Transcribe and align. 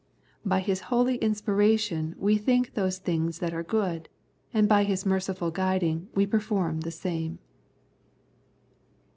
By" 0.43 0.61
His 0.61 0.81
holy 0.89 1.17
inspiration 1.17 2.15
we 2.17 2.35
think 2.35 2.73
those 2.73 2.97
things 2.97 3.37
that 3.37 3.53
are 3.53 3.61
good, 3.61 4.09
and 4.51 4.67
by 4.67 4.83
His 4.83 5.05
merciful 5.05 5.51
guiding 5.51 6.07
we 6.15 6.25
perform 6.25 6.79
the 6.81 6.89
same." 6.89 7.37